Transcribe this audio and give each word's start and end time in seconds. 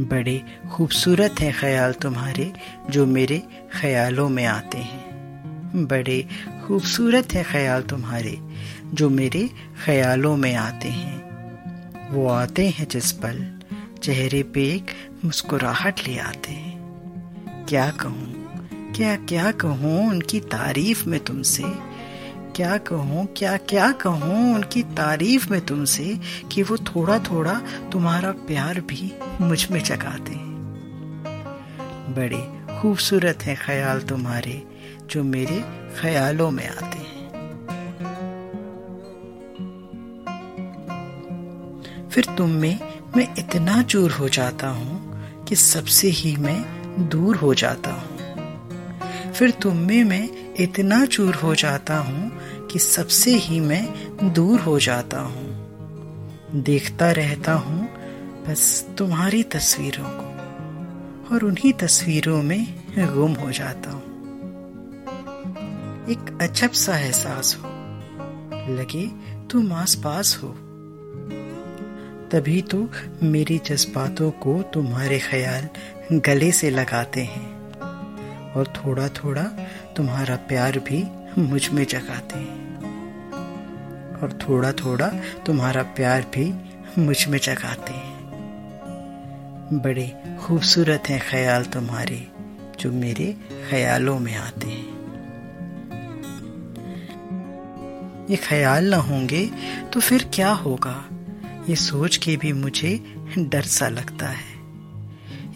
बड़े 0.00 0.42
खूबसूरत 0.72 1.34
हैं 1.40 1.60
ख्याल 1.60 1.92
तुम्हारे, 1.92 2.52
जो 2.90 3.06
मेरे 3.06 3.42
ख्यालों 3.80 4.28
में 4.28 4.44
आते 4.44 4.78
हैं। 4.78 5.10
बड़े 5.86 6.28
खूबसूरत 6.66 7.32
हैं 7.32 7.44
ख्याल 7.52 7.82
तुम्हारे, 7.82 8.38
जो 8.94 9.10
मेरे 9.10 9.50
ख्यालों 9.84 10.36
में 10.36 10.54
आते 10.54 10.88
हैं। 10.88 11.20
वो 12.10 12.28
आते 12.28 12.68
हैं 12.68 12.88
जिस 12.88 13.12
पल 13.12 13.60
चेहरे 14.02 14.42
पे 14.42 14.74
एक 14.74 14.86
मुस्कुराहट 15.24 16.08
ले 16.08 16.18
आते 16.18 16.52
हैं। 16.52 16.80
क्या 17.68 17.90
कहूँ? 17.90 18.40
क्या 18.92 19.16
क्या 19.16 19.52
कहूँ 19.52 20.10
उनकी 20.10 20.40
तारीफ़ 20.40 21.08
में 21.08 21.20
तुमसे? 21.20 21.89
क्या 22.60 22.76
कहूँ, 22.76 23.24
क्या 23.36 23.56
क्या 23.56 23.90
कहूँ 23.92 24.54
उनकी 24.54 24.82
तारीफ़ 24.96 25.48
में 25.50 25.60
तुमसे 25.66 26.04
कि 26.52 26.62
वो 26.62 26.76
थोड़ा 26.76 27.18
थोड़ा 27.18 27.52
तुम्हारा 27.92 28.30
प्यार 28.46 28.80
भी 28.80 29.12
मुझमें 29.40 29.82
जगाते 29.84 30.34
बड़े 32.14 32.40
खूबसूरत 32.80 33.42
हैं 33.42 33.56
ख्याल 33.56 34.00
तुम्हारे 34.00 34.62
जो 35.10 35.22
मेरे 35.24 35.60
ख्यालों 36.00 36.50
में 36.50 36.66
आते 36.68 36.98
हैं। 36.98 37.18
फिर 42.08 42.24
तुम 42.38 42.50
में 42.50 42.78
मैं 43.16 43.26
इतना 43.38 43.82
चूर 43.82 44.10
हो 44.10 44.28
जाता 44.28 44.68
हूँ 44.68 45.44
कि 45.48 45.56
सबसे 45.56 46.08
ही 46.10 46.36
मैं 46.36 46.60
दूर 47.08 47.36
हो 47.36 47.54
जाता 47.54 47.92
हूँ। 47.92 49.32
फिर 49.32 49.50
तुम 49.50 49.76
में 49.76 50.04
मैं 50.04 50.49
इतना 50.60 51.04
चूर 51.06 51.34
हो 51.34 51.54
जाता 51.54 51.96
हूँ 51.98 52.30
कि 52.66 52.78
सबसे 52.78 53.30
ही 53.36 53.60
मैं 53.60 54.32
दूर 54.34 54.60
हो 54.60 54.78
जाता 54.78 55.20
हूँ। 55.20 56.62
देखता 56.62 57.10
रहता 57.10 57.52
हूँ 57.52 57.88
बस 58.48 58.86
तुम्हारी 58.98 59.42
तस्वीरों 59.42 60.10
को 60.10 61.34
और 61.34 61.44
उन्हीं 61.44 61.72
तस्वीरों 61.72 62.42
में 62.42 62.66
गुम 63.14 63.34
हो 63.34 63.50
जाता 63.50 63.90
हूँ। 63.90 64.08
एक 66.10 66.38
अजब 66.42 66.70
सा 66.70 66.98
एहसास 66.98 67.56
हो, 67.56 67.68
लगे 68.74 69.06
तुम 69.50 69.72
आस 69.72 69.94
पास 69.94 70.38
हो। 70.42 70.48
तभी 72.32 72.60
तो 72.62 72.88
मेरी 73.22 73.58
जज्बातों 73.58 74.30
को 74.30 74.62
तुम्हारे 74.74 75.18
ख्याल 75.18 75.68
गले 76.20 76.52
से 76.52 76.70
लगाते 76.70 77.22
हैं। 77.24 77.59
और 78.56 78.72
थोड़ा 78.76 79.08
थोड़ा 79.08 79.42
तुम्हारा 79.96 80.36
प्यार 80.36 80.78
भी 80.78 81.04
मुझमें 81.40 81.84
जगाते 81.84 82.38
हैं। 82.38 82.70
और 84.22 84.32
थोड़ा 84.32 84.72
थोड़ा 84.72 85.08
तुम्हारा 85.46 85.82
प्यार 85.82 86.22
भी 86.22 86.54
मुझमें 86.98 87.38
जगाते 87.38 87.92
हैं। 87.92 88.20
बड़े 89.72 90.36
खूबसूरत 90.40 91.02
हैं 91.08 91.20
ख्याल 91.30 91.64
तुम्हारे, 91.64 92.28
जो 92.80 92.92
मेरे 92.92 93.36
ख्यालों 93.70 94.18
में 94.18 94.36
आते 94.36 94.68
हैं। 94.68 95.00
ये 98.30 98.36
ख्याल 98.36 98.84
ना 98.84 98.96
होंगे 98.96 99.50
तो 99.92 100.00
फिर 100.00 100.30
क्या 100.34 100.50
होगा? 100.50 101.04
ये 101.68 101.76
सोच 101.76 102.16
के 102.16 102.36
भी 102.36 102.52
मुझे 102.52 103.14
डर 103.38 103.62
सा 103.62 103.88
लगता 103.88 104.26
है। 104.26 104.59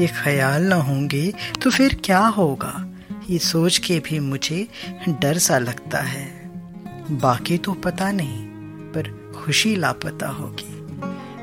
ये 0.00 0.06
ख्याल 0.06 0.62
न 0.62 0.72
होंगे 0.72 1.34
तो 1.62 1.70
फिर 1.70 2.00
क्या 2.04 2.18
होगा? 2.18 2.88
ये 3.30 3.38
सोच 3.38 3.78
के 3.78 3.98
भी 3.98 4.20
मुझे 4.20 4.68
डर 5.08 5.38
सा 5.38 5.58
लगता 5.58 5.98
है। 5.98 6.50
बाकी 7.10 7.58
तो 7.58 7.72
पता 7.72 8.12
नहीं, 8.12 8.46
पर 8.92 9.32
खुशी 9.36 9.76
लापता 9.76 10.28
होगी। 10.28 10.78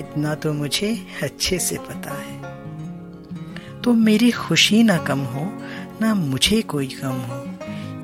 इतना 0.00 0.34
तो 0.34 0.52
मुझे 0.52 1.06
अच्छे 1.22 1.58
से 1.58 1.76
पता 1.76 2.22
है। 2.22 2.42
तो 3.80 3.92
मेरी 3.92 4.30
खुशी 4.30 4.82
ना 4.82 4.98
कम 4.98 5.18
हो, 5.18 5.58
ना 6.00 6.14
मुझे 6.14 6.62
कोई 6.62 6.86
कम 6.86 7.12
हो। 7.12 7.44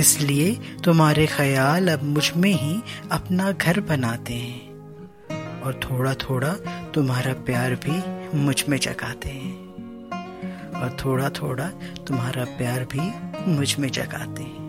इसलिए 0.00 0.59
तुम्हारे 0.84 1.27
ख्याल 1.27 1.88
अब 1.88 2.03
मुझमें 2.03 2.53
ही 2.53 2.82
अपना 3.12 3.53
घर 3.53 3.81
बनाते 3.81 4.34
हैं। 4.34 4.69
और 5.62 5.81
थोड़ा 5.84 6.15
थोड़ा 6.15 6.50
तुम्हारा 6.94 7.32
प्यार 7.32 7.75
भी 7.75 8.19
मुझमें 8.38 8.78
जगाते 8.78 9.28
हैं। 9.28 9.67
और 10.78 10.97
थोड़ा 11.05 11.31
थोड़ा 11.31 11.69
तुम्हारा 12.06 12.44
प्यार 12.44 12.84
भी 12.84 13.12
मुझमें 13.50 13.89
जगाते 13.89 14.43
हैं। 14.43 14.69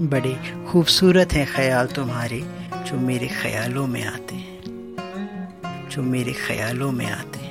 बड़े 0.00 0.64
खूबसूरत 0.68 1.32
हैं 1.32 1.46
ख्याल 1.54 1.86
तुम्हारे, 1.86 2.40
जो 2.86 2.96
मेरे 2.96 3.26
ख्यालों 3.26 3.86
में 3.86 4.04
आते 4.04 4.34
हैं। 4.34 4.54
जो 5.90 6.02
मेरे 6.02 6.32
ख्यालों 6.32 6.92
में 6.92 7.10
आते 7.10 7.38
हैं। 7.38 7.43